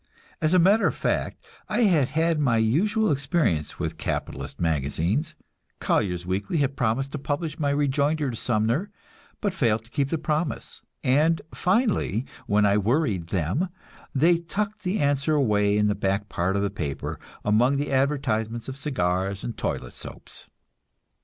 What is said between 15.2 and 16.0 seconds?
away in the